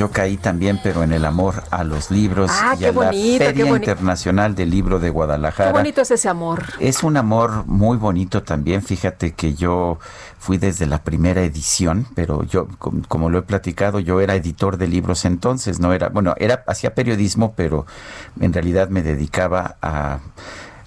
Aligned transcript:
Yo 0.00 0.10
caí 0.10 0.38
también, 0.38 0.80
pero 0.82 1.02
en 1.02 1.12
el 1.12 1.26
amor 1.26 1.62
a 1.70 1.84
los 1.84 2.10
libros 2.10 2.50
Ah, 2.54 2.74
y 2.80 2.84
a 2.84 2.86
la 2.86 2.92
bonito, 3.10 3.44
Feria 3.44 3.66
Internacional 3.68 4.54
del 4.54 4.70
Libro 4.70 4.98
de 4.98 5.10
Guadalajara. 5.10 5.72
Qué 5.72 5.76
bonito 5.78 6.00
es 6.00 6.10
ese 6.10 6.26
amor. 6.30 6.62
Es 6.78 7.02
un 7.02 7.18
amor 7.18 7.66
muy 7.66 7.98
bonito 7.98 8.42
también. 8.42 8.80
Fíjate 8.82 9.32
que 9.32 9.52
yo 9.52 9.98
fui 10.38 10.56
desde 10.56 10.86
la 10.86 11.02
primera 11.02 11.42
edición, 11.42 12.06
pero 12.14 12.44
yo, 12.44 12.66
com- 12.78 13.02
como 13.08 13.28
lo 13.28 13.40
he 13.40 13.42
platicado, 13.42 14.00
yo 14.00 14.22
era 14.22 14.34
editor 14.36 14.78
de 14.78 14.88
libros 14.88 15.26
entonces, 15.26 15.80
no 15.80 15.92
era, 15.92 16.08
bueno, 16.08 16.32
era 16.38 16.64
hacía 16.66 16.94
periodismo, 16.94 17.52
pero 17.54 17.84
en 18.40 18.54
realidad 18.54 18.88
me 18.88 19.02
dedicaba 19.02 19.76
a 19.82 20.20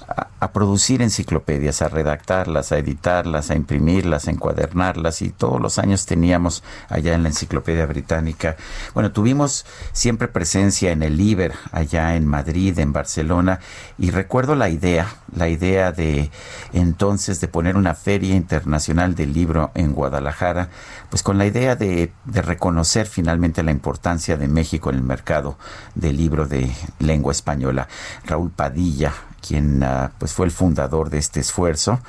a, 0.07 0.51
producir 0.51 1.01
enciclopedias, 1.01 1.81
a 1.81 1.89
redactarlas, 1.89 2.71
a 2.71 2.77
editarlas, 2.77 3.49
a 3.49 3.55
imprimirlas, 3.55 4.27
a 4.27 4.31
encuadernarlas 4.31 5.21
y 5.21 5.29
todos 5.29 5.59
los 5.59 5.79
años 5.79 6.05
teníamos 6.05 6.63
allá 6.89 7.13
en 7.13 7.23
la 7.23 7.29
Enciclopedia 7.29 7.85
Británica. 7.85 8.55
Bueno, 8.93 9.11
tuvimos 9.11 9.65
siempre 9.93 10.27
presencia 10.27 10.91
en 10.91 11.01
el 11.01 11.19
Iber, 11.19 11.53
allá 11.71 12.15
en 12.15 12.27
Madrid, 12.27 12.77
en 12.79 12.93
Barcelona 12.93 13.59
y 13.97 14.11
recuerdo 14.11 14.55
la 14.55 14.69
idea, 14.69 15.07
la 15.35 15.47
idea 15.47 15.91
de 15.91 16.29
entonces 16.73 17.39
de 17.41 17.47
poner 17.47 17.75
una 17.75 17.95
feria 17.95 18.35
internacional 18.35 19.15
del 19.15 19.33
libro 19.33 19.71
en 19.73 19.93
Guadalajara, 19.93 20.69
pues 21.09 21.23
con 21.23 21.37
la 21.37 21.45
idea 21.45 21.75
de, 21.75 22.11
de 22.25 22.41
reconocer 22.41 23.07
finalmente 23.07 23.63
la 23.63 23.71
importancia 23.71 24.37
de 24.37 24.47
México 24.47 24.89
en 24.89 24.97
el 24.97 25.03
mercado 25.03 25.57
del 25.95 26.17
libro 26.17 26.45
de 26.45 26.71
lengua 26.99 27.31
española. 27.31 27.87
Raúl 28.25 28.51
Padilla, 28.51 29.13
quien 29.45 29.83
ah, 29.83 30.11
pues 30.17 30.33
fue 30.33 30.45
el 30.45 30.51
fundador 30.51 31.09
de 31.09 31.17
este 31.17 31.39
esfuerzo, 31.39 31.99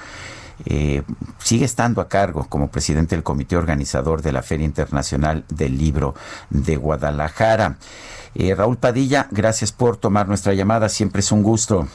eh, 0.66 1.02
sigue 1.38 1.64
estando 1.64 2.00
a 2.00 2.08
cargo 2.08 2.46
como 2.48 2.70
presidente 2.70 3.16
del 3.16 3.24
comité 3.24 3.56
organizador 3.56 4.22
de 4.22 4.32
la 4.32 4.42
Feria 4.42 4.64
Internacional 4.64 5.44
del 5.48 5.76
Libro 5.76 6.14
de 6.50 6.76
Guadalajara. 6.76 7.76
Eh, 8.34 8.54
Raúl 8.54 8.76
Padilla, 8.76 9.26
gracias 9.30 9.72
por 9.72 9.96
tomar 9.96 10.28
nuestra 10.28 10.54
llamada, 10.54 10.88
siempre 10.88 11.20
es 11.20 11.32
un 11.32 11.42
gusto. 11.42 11.86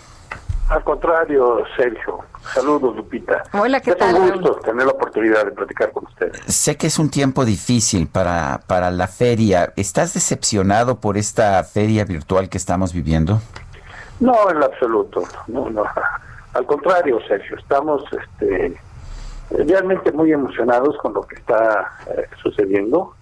Al 0.69 0.83
contrario, 0.83 1.63
Sergio. 1.75 2.19
Saludos, 2.53 2.95
Lupita. 2.95 3.43
Hola, 3.53 3.81
¿qué 3.81 3.91
es 3.91 3.97
tal, 3.97 4.15
un 4.15 4.31
gusto 4.31 4.59
tener 4.63 4.85
la 4.85 4.91
oportunidad 4.91 5.45
de 5.45 5.51
platicar 5.51 5.91
con 5.91 6.05
ustedes. 6.05 6.39
Sé 6.45 6.77
que 6.77 6.87
es 6.87 6.99
un 6.99 7.09
tiempo 7.09 7.43
difícil 7.43 8.07
para, 8.07 8.61
para 8.67 8.91
la 8.91 9.07
feria. 9.07 9.73
¿Estás 9.75 10.13
decepcionado 10.13 10.99
por 10.99 11.17
esta 11.17 11.63
feria 11.63 12.05
virtual 12.05 12.49
que 12.49 12.57
estamos 12.57 12.93
viviendo? 12.93 13.41
No, 14.19 14.49
en 14.49 14.63
absoluto. 14.63 15.23
No, 15.47 15.69
no. 15.69 15.83
Al 16.53 16.65
contrario, 16.65 17.19
Sergio. 17.27 17.57
Estamos 17.57 18.03
este, 18.11 18.75
realmente 19.51 20.11
muy 20.11 20.31
emocionados 20.31 20.97
con 20.97 21.13
lo 21.13 21.21
que 21.21 21.35
está 21.35 21.97
eh, 22.07 22.25
sucediendo. 22.41 23.13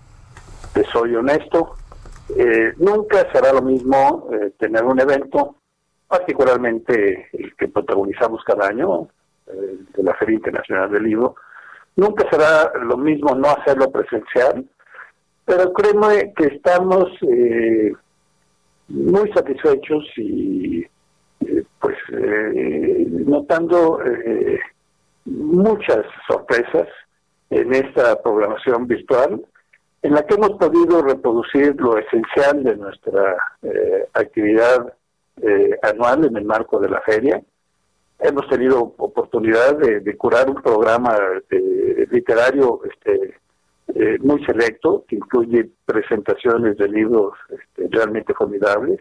Te 0.73 0.83
soy 0.85 1.15
honesto. 1.15 1.75
Eh, 2.35 2.73
nunca 2.77 3.31
será 3.31 3.53
lo 3.53 3.61
mismo 3.61 4.29
eh, 4.33 4.51
tener 4.57 4.83
un 4.83 4.99
evento, 4.99 5.55
particularmente 6.07 7.29
el 7.31 7.55
que 7.55 7.67
protagonizamos 7.69 8.43
cada 8.43 8.67
año, 8.67 9.07
eh, 9.47 9.77
de 9.95 10.03
la 10.03 10.13
Feria 10.15 10.35
Internacional 10.35 10.91
del 10.91 11.03
Libro. 11.03 11.35
Nunca 11.95 12.29
será 12.29 12.73
lo 12.83 12.97
mismo 12.97 13.33
no 13.33 13.47
hacerlo 13.47 13.89
presencial, 13.89 14.65
pero 15.45 15.71
créeme 15.71 16.33
que 16.35 16.47
estamos 16.47 17.09
eh, 17.21 17.93
muy 18.89 19.31
satisfechos 19.33 20.05
y 20.17 20.85
eh, 21.41 21.63
pues 21.79 21.97
eh, 22.11 23.05
notando 23.09 23.99
eh, 24.03 24.59
muchas 25.25 26.05
sorpresas 26.27 26.87
en 27.49 27.73
esta 27.73 28.21
programación 28.21 28.87
virtual 28.87 29.41
en 30.01 30.13
la 30.13 30.25
que 30.25 30.35
hemos 30.35 30.51
podido 30.51 31.01
reproducir 31.01 31.75
lo 31.79 31.97
esencial 31.97 32.63
de 32.63 32.75
nuestra 32.77 33.35
eh, 33.61 34.07
actividad 34.13 34.93
eh, 35.41 35.77
anual 35.81 36.25
en 36.25 36.37
el 36.37 36.45
marco 36.45 36.79
de 36.79 36.89
la 36.89 37.01
feria. 37.01 37.41
Hemos 38.19 38.47
tenido 38.47 38.93
oportunidad 38.97 39.77
de, 39.77 39.99
de 39.99 40.17
curar 40.17 40.49
un 40.49 40.61
programa 40.61 41.15
literario 42.09 42.79
este, 42.89 43.35
eh, 43.95 44.17
muy 44.19 44.43
selecto, 44.45 45.05
que 45.07 45.15
incluye 45.15 45.69
presentaciones 45.85 46.77
de 46.77 46.89
libros 46.89 47.33
este, 47.49 47.87
realmente 47.89 48.33
formidables. 48.33 48.99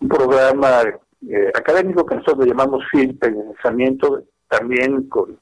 Un 0.00 0.08
programa 0.08 0.82
eh, 1.28 1.50
académico 1.54 2.06
que 2.06 2.16
nosotros 2.16 2.46
llamamos 2.46 2.84
Film 2.90 3.18
Pensamiento, 3.18 4.22
también 4.48 5.08
con 5.08 5.38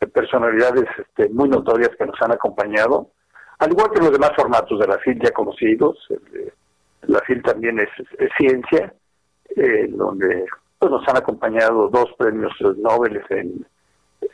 eh, 0.00 0.06
personalidades 0.06 0.86
este, 0.98 1.28
muy 1.28 1.48
notorias 1.48 1.90
que 1.96 2.06
nos 2.06 2.20
han 2.22 2.32
acompañado, 2.32 3.10
al 3.58 3.70
igual 3.70 3.90
que 3.92 4.00
los 4.00 4.10
demás 4.10 4.32
formatos 4.36 4.80
de 4.80 4.86
la 4.88 4.98
FIL 4.98 5.20
ya 5.22 5.30
conocidos. 5.30 5.96
la 7.02 7.20
FIL 7.20 7.42
también 7.42 7.78
es, 7.78 7.88
ciencia, 8.36 8.92
eh, 9.54 9.86
donde 9.90 10.46
pues, 10.78 10.90
nos 10.90 11.06
han 11.06 11.18
acompañado 11.18 11.88
dos 11.88 12.12
premios 12.18 12.52
Nobel 12.78 13.22
en, 13.30 13.64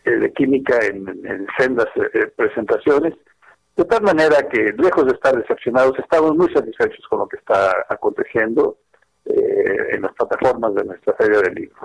eh, 0.04 0.10
de 0.10 0.32
química 0.32 0.78
en, 0.86 1.06
en 1.26 1.46
sendas 1.58 1.88
presentaciones. 2.36 3.14
De 3.78 3.84
tal 3.84 4.02
manera 4.02 4.42
que, 4.48 4.74
lejos 4.76 5.06
de 5.06 5.12
estar 5.12 5.36
decepcionados, 5.36 5.96
estamos 6.00 6.34
muy 6.34 6.52
satisfechos 6.52 7.06
con 7.08 7.20
lo 7.20 7.28
que 7.28 7.36
está 7.36 7.86
aconteciendo 7.88 8.76
eh, 9.28 9.94
en 9.94 10.02
las 10.02 10.12
plataformas 10.14 10.74
de 10.74 10.84
nuestra 10.84 11.14
Feria 11.14 11.40
del 11.40 11.54
Libro. 11.54 11.76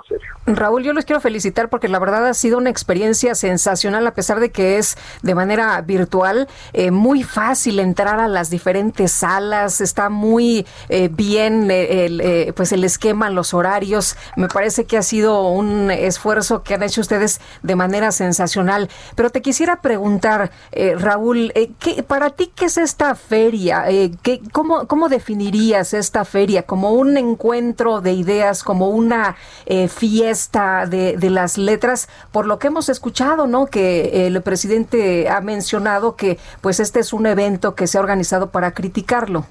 Raúl, 0.46 0.82
yo 0.82 0.92
les 0.92 1.04
quiero 1.04 1.20
felicitar 1.20 1.68
porque 1.68 1.88
la 1.88 1.98
verdad 1.98 2.26
ha 2.26 2.34
sido 2.34 2.58
una 2.58 2.70
experiencia 2.70 3.34
sensacional, 3.34 4.06
a 4.06 4.14
pesar 4.14 4.40
de 4.40 4.50
que 4.50 4.78
es 4.78 4.96
de 5.22 5.34
manera 5.34 5.80
virtual, 5.80 6.48
eh, 6.72 6.90
muy 6.90 7.22
fácil 7.22 7.78
entrar 7.78 8.20
a 8.20 8.28
las 8.28 8.50
diferentes 8.50 9.12
salas, 9.12 9.80
está 9.80 10.08
muy 10.08 10.66
eh, 10.88 11.08
bien 11.12 11.70
eh, 11.70 12.06
el, 12.06 12.20
eh, 12.20 12.52
pues 12.54 12.72
el 12.72 12.84
esquema, 12.84 13.30
los 13.30 13.54
horarios. 13.54 14.16
Me 14.36 14.48
parece 14.48 14.84
que 14.84 14.96
ha 14.96 15.02
sido 15.02 15.48
un 15.48 15.90
esfuerzo 15.90 16.62
que 16.62 16.74
han 16.74 16.82
hecho 16.82 17.00
ustedes 17.00 17.40
de 17.62 17.76
manera 17.76 18.12
sensacional. 18.12 18.88
Pero 19.14 19.30
te 19.30 19.42
quisiera 19.42 19.80
preguntar, 19.80 20.50
Raúl, 20.98 21.52
¿qué, 21.78 22.02
para 22.02 22.30
ti 22.30 22.52
qué 22.54 22.66
es 22.66 22.78
esta 22.78 23.14
feria? 23.14 23.84
¿qué, 24.22 24.40
cómo, 24.52 24.86
¿Cómo 24.86 25.08
definirías 25.08 25.94
esta 25.94 26.24
feria? 26.24 26.64
¿Como 26.64 26.92
un 26.92 27.33
encuentro 27.34 28.00
de 28.00 28.12
ideas, 28.12 28.64
como 28.64 28.88
una 28.88 29.36
eh, 29.66 29.88
fiesta 29.88 30.86
de, 30.86 31.16
las 31.30 31.58
letras? 31.58 32.08
Por 32.32 32.46
lo 32.46 32.58
que 32.58 32.68
hemos 32.68 32.88
escuchado, 32.88 33.46
¿no? 33.46 33.66
Que 33.66 34.26
el 34.26 34.40
presidente 34.42 35.28
ha 35.28 35.40
mencionado 35.40 36.16
que 36.16 36.38
pues 36.60 36.80
este 36.80 37.00
es 37.00 37.12
un 37.12 37.26
evento 37.26 37.74
que 37.74 37.86
se 37.86 37.98
ha 37.98 38.00
organizado 38.00 38.50
para 38.50 38.72
criticarlo. 38.72 39.46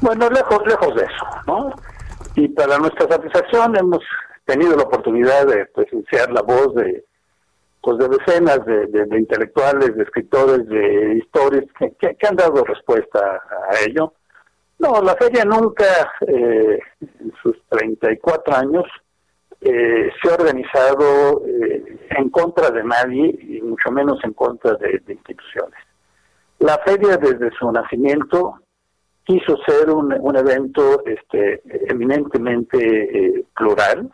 Bueno, 0.00 0.28
lejos, 0.30 0.66
lejos 0.66 0.94
de 0.94 1.04
eso, 1.04 1.26
¿no? 1.46 1.74
Y 2.34 2.48
para 2.48 2.78
nuestra 2.78 3.08
satisfacción 3.08 3.76
hemos 3.76 4.02
tenido 4.44 4.76
la 4.76 4.82
oportunidad 4.84 5.46
de 5.46 5.66
presenciar 5.66 6.30
la 6.30 6.42
voz 6.42 6.74
de 6.74 7.04
pues 7.86 7.98
de 7.98 8.08
decenas 8.08 8.66
de, 8.66 8.86
de, 8.88 9.04
de 9.04 9.18
intelectuales, 9.18 9.94
de 9.94 10.02
escritores, 10.02 10.66
de 10.66 11.18
historias 11.18 11.64
que, 11.78 11.92
que, 11.94 12.16
que, 12.16 12.26
han 12.26 12.34
dado 12.34 12.64
respuesta 12.64 13.20
a 13.20 13.84
ello. 13.86 14.12
No, 14.78 15.00
la 15.02 15.14
feria 15.16 15.44
nunca, 15.44 16.12
eh, 16.26 16.78
en 17.00 17.32
sus 17.42 17.56
34 17.68 18.54
años, 18.54 18.84
eh, 19.60 20.10
se 20.22 20.30
ha 20.30 20.34
organizado 20.34 21.42
eh, 21.46 21.98
en 22.10 22.28
contra 22.28 22.70
de 22.70 22.84
nadie 22.84 23.36
y 23.40 23.62
mucho 23.62 23.90
menos 23.90 24.22
en 24.22 24.34
contra 24.34 24.74
de, 24.74 25.02
instituciones. 25.08 25.78
La 26.58 26.78
feria 26.78 27.16
desde 27.16 27.50
su 27.58 27.70
nacimiento 27.72 28.60
quiso 29.24 29.56
ser 29.66 29.90
un, 29.90 30.12
un 30.20 30.36
evento 30.36 31.04
este, 31.06 31.62
eminentemente 31.90 33.44
plural. 33.54 34.10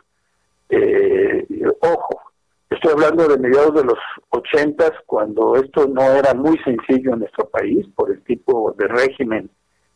ojo, 1.80 2.22
Estoy 2.72 2.92
hablando 2.92 3.28
de 3.28 3.36
mediados 3.36 3.74
de 3.74 3.84
los 3.84 3.98
ochentas, 4.30 4.92
cuando 5.04 5.56
esto 5.56 5.86
no 5.88 6.02
era 6.02 6.32
muy 6.32 6.56
sencillo 6.64 7.12
en 7.12 7.20
nuestro 7.20 7.46
país 7.50 7.86
por 7.94 8.10
el 8.10 8.22
tipo 8.22 8.74
de 8.78 8.88
régimen 8.88 9.50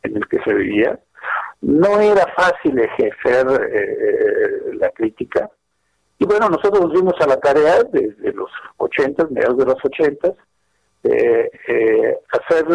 en 0.07 0.17
el 0.17 0.27
que 0.29 0.43
se 0.43 0.55
vivía. 0.55 0.99
No 1.61 2.01
era 2.01 2.27
fácil 2.35 2.79
ejercer 2.79 3.47
eh, 3.73 4.75
la 4.75 4.91
crítica. 4.91 5.51
Y 6.19 6.25
bueno, 6.25 6.49
nosotros 6.49 6.81
nos 6.87 6.93
dimos 6.93 7.15
a 7.21 7.27
la 7.27 7.39
tarea 7.39 7.83
desde 7.85 8.33
los 8.33 8.51
ochentas, 8.79 9.31
mediados 9.31 9.59
de 9.59 9.65
los 9.65 9.85
ochentas, 9.85 10.35
eh, 11.03 11.51
eh, 11.69 12.19
hacer 12.31 12.67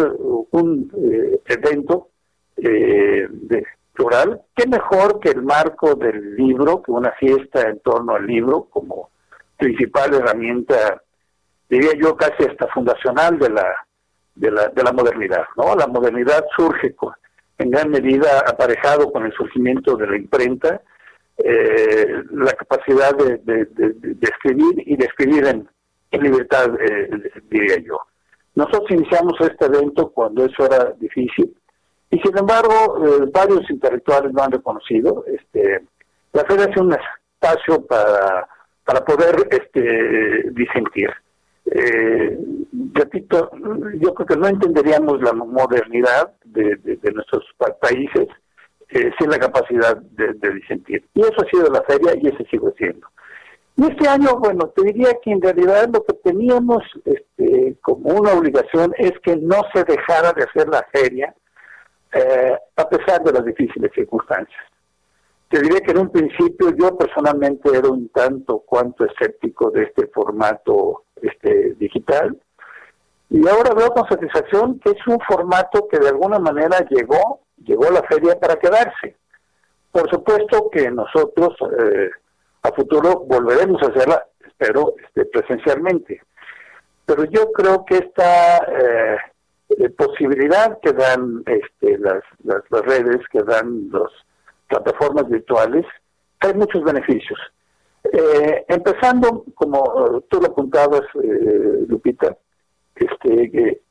un 0.50 1.40
evento 1.46 2.08
de, 2.56 3.66
plural, 3.92 4.40
qué 4.54 4.66
mejor 4.68 5.20
que 5.20 5.30
el 5.30 5.42
marco 5.42 5.94
del 5.94 6.36
libro, 6.36 6.82
que 6.82 6.92
una 6.92 7.12
fiesta 7.12 7.68
en 7.68 7.80
torno 7.80 8.14
al 8.14 8.26
libro 8.26 8.68
como 8.70 9.10
principal 9.58 10.14
herramienta, 10.14 11.02
diría 11.68 11.92
yo 12.00 12.16
casi 12.16 12.44
hasta 12.44 12.68
fundacional 12.68 13.38
de 13.38 13.50
la 13.50 13.74
de 14.34 14.50
la, 14.50 14.68
de 14.68 14.82
la 14.82 14.92
modernidad, 14.92 15.44
¿no? 15.56 15.74
La 15.74 15.86
modernidad 15.86 16.44
surge 16.56 16.94
en 17.58 17.70
gran 17.70 17.90
medida 17.90 18.40
aparejado 18.40 19.12
con 19.12 19.24
el 19.24 19.32
surgimiento 19.32 19.96
de 19.96 20.06
la 20.06 20.16
imprenta, 20.16 20.80
eh, 21.38 22.22
la 22.32 22.52
capacidad 22.52 23.14
de, 23.16 23.68
escribir 24.20 24.82
y 24.86 24.96
de 24.96 25.04
escribir 25.04 25.46
en, 25.46 25.68
libertad, 26.22 26.68
eh, 26.80 27.08
diría 27.50 27.78
yo. 27.78 27.98
Nosotros 28.54 28.90
iniciamos 28.90 29.34
este 29.40 29.64
evento 29.64 30.10
cuando 30.10 30.44
eso 30.44 30.66
era 30.66 30.92
difícil, 30.98 31.54
y 32.10 32.18
sin 32.18 32.36
embargo, 32.36 33.06
eh, 33.06 33.30
varios 33.32 33.68
intelectuales 33.70 34.32
lo 34.34 34.42
han 34.42 34.52
reconocido. 34.52 35.24
Este, 35.26 35.82
la 36.34 36.44
feria 36.44 36.66
es 36.66 36.76
un 36.76 36.92
espacio 36.92 37.86
para, 37.86 38.46
para 38.84 39.02
poder 39.02 39.48
este, 39.50 40.50
disentir. 40.50 41.10
Eh, 41.74 42.38
repito, 42.92 43.50
yo 43.98 44.12
creo 44.14 44.26
que 44.26 44.36
no 44.36 44.46
entenderíamos 44.46 45.22
la 45.22 45.32
modernidad 45.32 46.34
de, 46.44 46.78
nuestros 47.14 47.44
países 47.80 48.28
eh, 48.90 49.10
sin 49.18 49.30
la 49.30 49.38
capacidad 49.38 49.96
de, 49.96 50.50
disentir. 50.52 51.02
Y 51.14 51.22
eso 51.22 51.36
ha 51.38 51.50
sido 51.50 51.70
la 51.70 51.82
feria 51.82 52.12
y 52.20 52.28
ese 52.28 52.44
sigue 52.50 52.72
siendo. 52.76 53.06
Y 53.76 53.84
este 53.84 54.06
año, 54.06 54.36
bueno, 54.38 54.68
te 54.76 54.82
diría 54.82 55.14
que 55.24 55.30
en 55.30 55.40
realidad 55.40 55.88
lo 55.90 56.04
que 56.04 56.12
teníamos 56.22 56.82
este, 57.06 57.78
como 57.80 58.10
una 58.10 58.34
obligación 58.34 58.92
es 58.98 59.12
que 59.22 59.36
no 59.36 59.62
se 59.72 59.84
dejara 59.84 60.34
de 60.34 60.44
hacer 60.44 60.68
la 60.68 60.86
feria 60.92 61.34
eh, 62.12 62.54
a 62.76 62.88
pesar 62.90 63.24
de 63.24 63.32
las 63.32 63.46
difíciles 63.46 63.90
circunstancias. 63.94 64.60
Te 65.48 65.60
diré 65.62 65.80
que 65.80 65.92
en 65.92 65.98
un 65.98 66.10
principio 66.10 66.70
yo 66.78 66.98
personalmente 66.98 67.70
era 67.74 67.88
un 67.88 68.10
tanto 68.10 68.58
cuanto 68.58 69.06
escéptico 69.06 69.70
de 69.70 69.84
este 69.84 70.06
formato 70.08 71.04
este, 71.22 71.74
digital 71.74 72.38
y 73.32 73.48
ahora 73.48 73.72
veo 73.74 73.88
con 73.94 74.06
satisfacción 74.06 74.78
que 74.80 74.90
es 74.90 75.06
un 75.06 75.18
formato 75.20 75.88
que 75.88 75.98
de 75.98 76.10
alguna 76.10 76.38
manera 76.38 76.86
llegó, 76.90 77.40
llegó 77.64 77.90
la 77.90 78.02
feria 78.02 78.38
para 78.38 78.56
quedarse. 78.56 79.16
Por 79.90 80.10
supuesto 80.10 80.68
que 80.70 80.90
nosotros 80.90 81.56
eh, 81.82 82.10
a 82.62 82.72
futuro 82.72 83.20
volveremos 83.20 83.82
a 83.82 83.86
hacerla, 83.86 84.26
espero, 84.46 84.94
este, 85.02 85.24
presencialmente. 85.24 86.20
Pero 87.06 87.24
yo 87.24 87.50
creo 87.52 87.86
que 87.86 87.96
esta 87.96 88.58
eh, 88.58 89.16
eh, 89.78 89.88
posibilidad 89.90 90.78
que 90.80 90.92
dan 90.92 91.42
este, 91.46 91.96
las, 91.98 92.22
las, 92.44 92.82
redes, 92.82 93.26
que 93.30 93.42
dan 93.42 93.88
las 93.90 94.10
plataformas 94.68 95.26
virtuales, 95.30 95.86
hay 96.40 96.52
muchos 96.52 96.84
beneficios. 96.84 97.38
Eh, 98.04 98.64
empezando, 98.68 99.44
como 99.54 100.22
tú 100.28 100.40
lo 100.40 100.48
apuntabas, 100.48 101.02
eh, 101.22 101.84
Lupita, 101.86 102.36
este, 102.96 103.82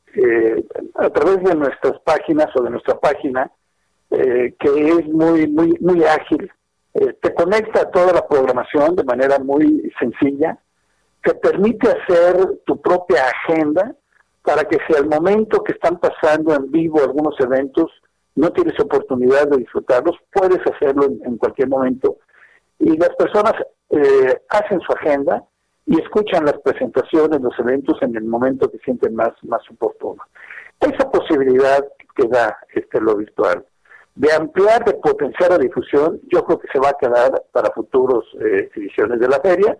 a 0.96 1.10
través 1.10 1.44
de 1.44 1.56
nuestras 1.56 2.00
páginas 2.02 2.48
o 2.56 2.64
de 2.64 2.70
nuestra 2.70 3.00
página, 3.00 3.50
que 4.10 4.58
es 4.60 5.08
muy, 5.08 5.48
muy, 5.48 5.78
muy 5.80 6.04
ágil, 6.04 6.52
te 6.94 7.34
conecta 7.34 7.82
a 7.82 7.92
toda 7.92 8.12
la 8.12 8.28
programación 8.28 8.98
de 8.98 9.06
manera 9.06 9.40
muy 9.40 9.90
sencilla, 9.98 10.60
te 11.24 11.34
permite 11.36 11.88
hacer 11.90 12.60
tu 12.66 12.82
propia 12.82 13.24
agenda, 13.28 13.96
para 14.44 14.64
que 14.64 14.78
si 14.88 14.96
al 14.96 15.08
momento 15.08 15.64
que 15.64 15.74
están 15.74 16.00
pasando 16.00 16.56
en 16.56 16.72
vivo 16.72 17.00
algunos 17.00 17.40
eventos 17.40 17.92
no 18.36 18.52
tienes 18.52 18.80
oportunidad 18.80 19.48
de 19.48 19.58
disfrutarlos, 19.58 20.16
puedes 20.32 20.60
hacerlo 20.66 21.06
en, 21.06 21.38
cualquier 21.38 21.68
momento. 21.68 22.18
Y 22.82 22.98
las 22.98 23.16
personas 23.16 23.54
eh, 23.90 24.42
hacen 24.50 24.80
su 24.82 24.92
agenda 24.94 25.44
y 25.86 26.00
escuchan 26.00 26.46
las 26.46 26.60
presentaciones, 26.60 27.42
los 27.42 27.58
eventos 27.60 27.98
en 28.02 28.16
el 28.16 28.26
momento 28.26 28.70
que 28.70 28.78
sienten 28.80 29.16
más, 29.16 29.32
más 29.44 29.62
oportuno. 29.72 30.22
Esa 30.80 31.10
posibilidad 31.10 31.86
que 32.16 32.28
da 32.28 32.58
este 32.74 33.00
lo 33.00 33.16
virtual 33.16 33.66
de 34.16 34.32
ampliar, 34.34 34.84
de 34.84 34.94
potenciar 34.96 35.52
la 35.52 35.58
difusión, 35.58 36.20
yo 36.28 36.44
creo 36.44 36.60
que 36.60 36.68
se 36.74 36.80
va 36.80 36.90
a 36.90 36.98
quedar 37.00 37.32
para 37.54 37.72
futuros 37.72 38.26
eh, 38.42 38.70
ediciones 38.76 39.20
de 39.20 39.28
la 39.28 39.40
feria 39.40 39.78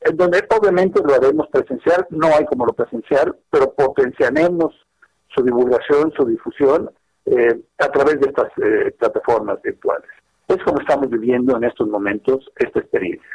en 0.00 0.16
donde 0.16 0.42
obviamente 0.58 1.02
lo 1.02 1.14
haremos 1.14 1.48
presencial, 1.48 2.06
no 2.10 2.26
hay 2.28 2.44
como 2.46 2.66
lo 2.66 2.72
presencial, 2.72 3.36
pero 3.50 3.72
potenciaremos 3.74 4.74
su 5.28 5.44
divulgación, 5.44 6.12
su 6.16 6.24
difusión 6.24 6.90
eh, 7.26 7.60
a 7.78 7.88
través 7.88 8.18
de 8.20 8.28
estas 8.28 8.48
eh, 8.62 8.94
plataformas 8.98 9.60
virtuales. 9.62 10.08
Es 10.50 10.62
como 10.64 10.80
estamos 10.80 11.08
viviendo 11.08 11.56
en 11.56 11.64
estos 11.64 11.88
momentos 11.88 12.44
esta 12.56 12.80
experiencia. 12.80 13.28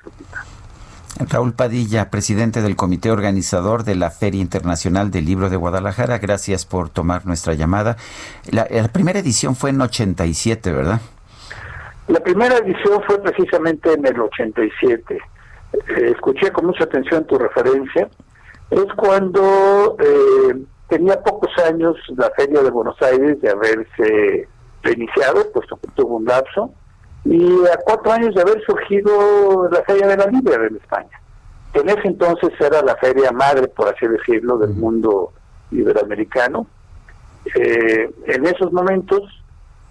Raúl 1.32 1.54
Padilla, 1.54 2.10
presidente 2.12 2.62
del 2.62 2.76
comité 2.76 3.10
organizador 3.10 3.86
de 3.86 3.96
la 3.96 4.12
Feria 4.12 4.42
Internacional 4.42 5.12
del 5.12 5.26
Libro 5.26 5.50
de 5.50 5.56
Guadalajara, 5.56 6.18
gracias 6.18 6.66
por 6.66 6.90
tomar 6.90 7.26
nuestra 7.26 7.54
llamada. 7.54 7.96
La, 8.52 8.68
la 8.70 8.90
primera 8.90 9.20
edición 9.20 9.56
fue 9.56 9.70
en 9.70 9.80
87, 9.80 10.74
¿verdad? 10.74 11.00
La 12.10 12.20
primera 12.20 12.58
edición 12.58 13.02
fue 13.08 13.22
precisamente 13.22 13.94
en 13.94 14.06
el 14.06 14.20
87. 14.20 15.16
Eh, 15.16 16.12
escuché 16.14 16.52
con 16.52 16.66
mucha 16.66 16.84
atención 16.84 17.26
tu 17.26 17.38
referencia, 17.38 18.10
es 18.70 18.86
cuando 18.98 19.96
eh, 20.00 20.66
tenía 20.90 21.22
pocos 21.22 21.50
años 21.66 21.96
la 22.18 22.30
Feria 22.36 22.62
de 22.62 22.72
Buenos 22.72 23.02
Aires 23.02 23.40
de 23.42 23.50
haberse 23.50 24.50
reiniciado, 24.84 25.50
puesto 25.54 25.78
que 25.78 25.88
tuvo 25.96 26.18
un 26.18 26.26
lapso, 26.26 26.74
y 27.26 27.66
a 27.66 27.78
cuatro 27.84 28.12
años 28.12 28.36
de 28.36 28.42
haber 28.42 28.64
surgido 28.64 29.68
la 29.70 29.84
Feria 29.84 30.08
de 30.08 30.18
la 30.18 30.28
Libre 30.28 30.68
en 30.68 30.76
España. 30.76 31.20
En 31.74 31.90
ese 31.90 32.08
entonces 32.08 32.52
era 32.60 32.82
la 32.82 32.96
feria 32.96 33.32
madre, 33.32 33.68
por 33.68 33.90
así 33.90 34.08
decirlo, 34.08 34.58
del 34.58 34.74
mundo 34.76 35.34
iberoamericano. 35.72 36.68
Eh, 37.54 38.10
en 38.28 38.46
esos 38.46 38.72
momentos, 38.72 39.24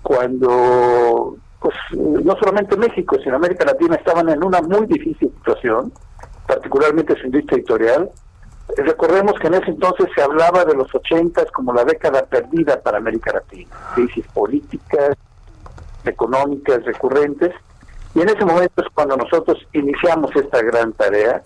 cuando 0.03 1.37
pues 1.61 1.75
no 1.93 2.37
solamente 2.37 2.77
México, 2.77 3.17
sino 3.23 3.37
América 3.37 3.65
Latina 3.65 3.97
estaban 3.97 4.29
en 4.29 4.45
una 4.45 4.61
muy 4.61 4.87
difícil 4.87 5.31
situación, 5.39 5.93
particularmente 6.47 7.17
su 7.19 7.27
industria 7.27 7.57
editorial. 7.57 8.11
Recordemos 8.77 9.35
que 9.41 9.47
en 9.47 9.55
ese 9.55 9.71
entonces 9.71 10.09
se 10.15 10.23
hablaba 10.23 10.65
de 10.65 10.75
los 10.75 10.95
ochentas 10.95 11.51
como 11.53 11.73
la 11.73 11.85
década 11.85 12.25
perdida 12.27 12.81
para 12.81 12.99
América 12.99 13.33
Latina, 13.33 13.71
crisis 13.95 14.27
políticas, 14.35 15.17
económicas 16.05 16.85
recurrentes, 16.85 17.53
y 18.15 18.21
en 18.21 18.29
ese 18.29 18.45
momento 18.45 18.83
es 18.83 18.89
cuando 18.95 19.17
nosotros 19.17 19.59
iniciamos 19.73 20.31
esta 20.37 20.63
gran 20.63 20.93
tarea 20.93 21.43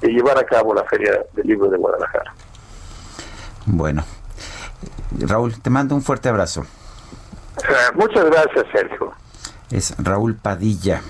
de 0.00 0.08
llevar 0.08 0.38
a 0.38 0.44
cabo 0.44 0.74
la 0.74 0.84
Feria 0.84 1.24
del 1.32 1.46
Libro 1.46 1.70
de 1.70 1.78
Guadalajara. 1.78 2.34
Bueno, 3.66 4.04
Raúl, 5.18 5.60
te 5.60 5.70
mando 5.70 5.94
un 5.94 6.02
fuerte 6.02 6.28
abrazo. 6.28 6.64
Eh, 7.58 7.94
muchas 7.94 8.24
gracias, 8.24 8.66
Sergio 8.72 9.14
es 9.70 9.94
Raúl 9.98 10.34
Padilla, 10.34 11.00